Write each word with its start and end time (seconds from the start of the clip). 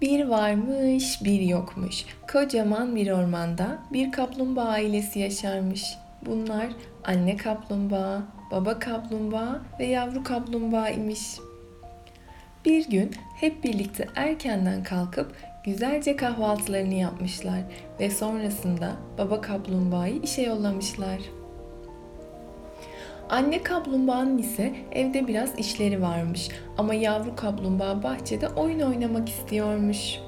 Bir 0.00 0.24
varmış, 0.24 1.24
bir 1.24 1.40
yokmuş. 1.40 2.04
Kocaman 2.32 2.96
bir 2.96 3.10
ormanda 3.10 3.78
bir 3.92 4.12
kaplumbağa 4.12 4.64
ailesi 4.64 5.18
yaşarmış. 5.18 5.96
Bunlar 6.26 6.66
anne 7.04 7.36
kaplumbağa, 7.36 8.22
baba 8.50 8.78
kaplumbağa 8.78 9.60
ve 9.78 9.86
yavru 9.86 10.24
kaplumbağa 10.24 10.88
imiş. 10.88 11.38
Bir 12.64 12.90
gün 12.90 13.10
hep 13.40 13.64
birlikte 13.64 14.08
erkenden 14.16 14.82
kalkıp 14.82 15.36
güzelce 15.64 16.16
kahvaltılarını 16.16 16.94
yapmışlar 16.94 17.60
ve 18.00 18.10
sonrasında 18.10 18.92
baba 19.18 19.40
kaplumbağayı 19.40 20.22
işe 20.22 20.42
yollamışlar. 20.42 21.18
Anne 23.28 23.62
kaplumbağanın 23.62 24.38
ise 24.38 24.74
evde 24.92 25.26
biraz 25.26 25.58
işleri 25.58 26.02
varmış 26.02 26.48
ama 26.78 26.94
yavru 26.94 27.36
kaplumbağa 27.36 28.02
bahçede 28.02 28.48
oyun 28.48 28.80
oynamak 28.80 29.28
istiyormuş. 29.28 30.18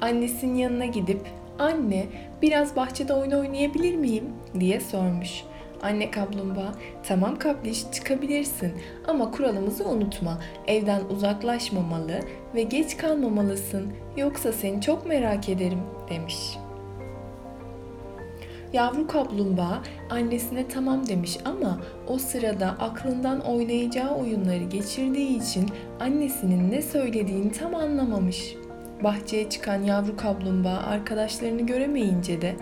Annesinin 0.00 0.54
yanına 0.54 0.86
gidip 0.86 1.20
"Anne, 1.58 2.06
biraz 2.42 2.76
bahçede 2.76 3.12
oyun 3.14 3.30
oynayabilir 3.30 3.94
miyim?" 3.94 4.24
diye 4.60 4.80
sormuş. 4.80 5.42
Anne 5.82 6.10
kaplumbağa, 6.10 6.72
"Tamam 7.02 7.36
kapliş, 7.38 7.84
çıkabilirsin 7.92 8.72
ama 9.08 9.30
kuralımızı 9.30 9.88
unutma. 9.88 10.38
Evden 10.66 11.02
uzaklaşmamalı 11.10 12.20
ve 12.54 12.62
geç 12.62 12.96
kalmamalısın. 12.96 13.92
Yoksa 14.16 14.52
seni 14.52 14.80
çok 14.80 15.06
merak 15.06 15.48
ederim." 15.48 15.80
demiş. 16.10 16.36
Yavru 18.72 19.06
kaplumbağa 19.06 19.82
annesine 20.10 20.68
tamam 20.68 21.08
demiş 21.08 21.38
ama 21.44 21.80
o 22.08 22.18
sırada 22.18 22.66
aklından 22.66 23.40
oynayacağı 23.40 24.14
oyunları 24.14 24.64
geçirdiği 24.64 25.38
için 25.38 25.68
annesinin 26.00 26.70
ne 26.70 26.82
söylediğini 26.82 27.52
tam 27.52 27.74
anlamamış. 27.74 28.54
Bahçeye 29.04 29.50
çıkan 29.50 29.82
yavru 29.82 30.16
kaplumbağa 30.16 30.78
arkadaşlarını 30.78 31.66
göremeyince 31.66 32.42
de 32.42 32.56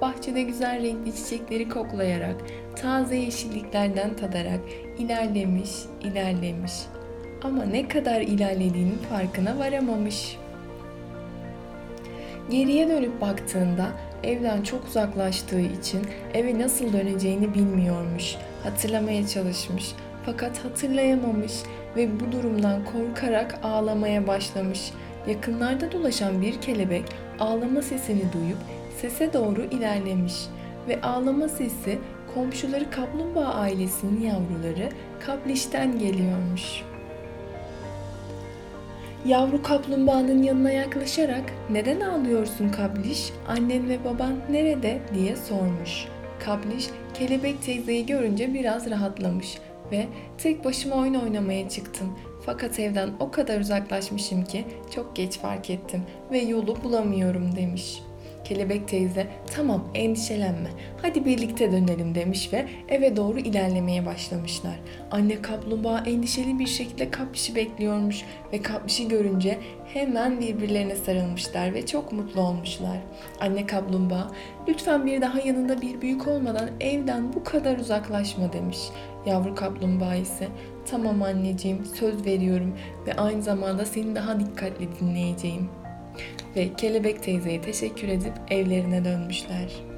bahçede 0.00 0.42
güzel 0.42 0.82
renkli 0.82 1.16
çiçekleri 1.16 1.68
koklayarak, 1.68 2.36
taze 2.76 3.16
yeşilliklerden 3.16 4.16
tadarak 4.16 4.60
ilerlemiş, 4.98 5.70
ilerlemiş. 6.02 6.72
Ama 7.42 7.64
ne 7.64 7.88
kadar 7.88 8.20
ilerlediğinin 8.20 8.98
farkına 9.10 9.58
varamamış. 9.58 10.36
Geriye 12.50 12.88
dönüp 12.88 13.20
baktığında 13.20 13.86
evden 14.22 14.62
çok 14.62 14.86
uzaklaştığı 14.86 15.60
için 15.60 16.00
eve 16.34 16.58
nasıl 16.58 16.92
döneceğini 16.92 17.54
bilmiyormuş. 17.54 18.36
Hatırlamaya 18.62 19.26
çalışmış 19.26 19.92
fakat 20.26 20.64
hatırlayamamış 20.64 21.52
ve 21.96 22.20
bu 22.20 22.32
durumdan 22.32 22.80
korkarak 22.84 23.58
ağlamaya 23.62 24.26
başlamış. 24.26 24.92
Yakınlarda 25.28 25.92
dolaşan 25.92 26.42
bir 26.42 26.60
kelebek 26.60 27.04
ağlama 27.40 27.82
sesini 27.82 28.32
duyup 28.32 28.58
sese 29.00 29.32
doğru 29.32 29.62
ilerlemiş 29.62 30.34
ve 30.88 31.00
ağlama 31.00 31.48
sesi 31.48 31.98
komşuları 32.34 32.90
kaplumbağa 32.90 33.54
ailesinin 33.54 34.20
yavruları 34.20 34.88
Kapliş'ten 35.26 35.98
geliyormuş. 35.98 36.82
Yavru 39.24 39.62
kaplumbağanın 39.62 40.42
yanına 40.42 40.70
yaklaşarak 40.70 41.44
"Neden 41.70 42.00
ağlıyorsun 42.00 42.68
Kabliş? 42.68 43.32
Annen 43.48 43.88
ve 43.88 44.04
baban 44.04 44.34
nerede?" 44.50 45.02
diye 45.14 45.36
sormuş. 45.36 46.04
Kabliş 46.44 46.86
kelebek 47.14 47.62
teyzeyi 47.62 48.06
görünce 48.06 48.54
biraz 48.54 48.90
rahatlamış 48.90 49.58
ve 49.92 50.06
tek 50.38 50.64
başıma 50.64 50.96
oyun 50.96 51.14
oynamaya 51.14 51.68
çıktım. 51.68 52.18
Fakat 52.46 52.78
evden 52.78 53.10
o 53.20 53.30
kadar 53.30 53.60
uzaklaşmışım 53.60 54.44
ki 54.44 54.64
çok 54.94 55.16
geç 55.16 55.38
fark 55.38 55.70
ettim 55.70 56.02
ve 56.32 56.38
yolu 56.38 56.76
bulamıyorum 56.84 57.56
demiş. 57.56 58.02
Kelebek 58.44 58.88
teyze 58.88 59.26
tamam 59.54 59.88
endişelenme 59.94 60.70
hadi 61.02 61.24
birlikte 61.24 61.72
dönelim 61.72 62.14
demiş 62.14 62.52
ve 62.52 62.66
eve 62.88 63.16
doğru 63.16 63.38
ilerlemeye 63.38 64.06
başlamışlar. 64.06 64.80
Anne 65.10 65.42
kaplumbağa 65.42 66.02
endişeli 66.06 66.58
bir 66.58 66.66
şekilde 66.66 67.10
kapişi 67.10 67.54
bekliyormuş 67.54 68.22
ve 68.52 68.62
kapişi 68.62 69.08
görünce 69.08 69.58
hemen 69.94 70.40
birbirlerine 70.40 70.96
sarılmışlar 70.96 71.74
ve 71.74 71.86
çok 71.86 72.12
mutlu 72.12 72.40
olmuşlar. 72.40 72.98
Anne 73.40 73.66
kaplumbağa 73.66 74.30
lütfen 74.68 75.06
bir 75.06 75.20
daha 75.20 75.40
yanında 75.40 75.82
bir 75.82 76.00
büyük 76.00 76.28
olmadan 76.28 76.70
evden 76.80 77.32
bu 77.32 77.44
kadar 77.44 77.78
uzaklaşma 77.78 78.52
demiş. 78.52 78.78
Yavru 79.26 79.54
kaplumbağa 79.54 80.14
ise 80.14 80.48
tamam 80.90 81.22
anneciğim 81.22 81.84
söz 81.84 82.26
veriyorum 82.26 82.74
ve 83.06 83.14
aynı 83.14 83.42
zamanda 83.42 83.84
seni 83.84 84.14
daha 84.14 84.40
dikkatli 84.40 84.88
dinleyeceğim 85.00 85.68
ve 86.56 86.68
Kelebek 86.76 87.22
teyzeye 87.22 87.62
teşekkür 87.62 88.08
edip 88.08 88.32
evlerine 88.50 89.04
dönmüşler. 89.04 89.93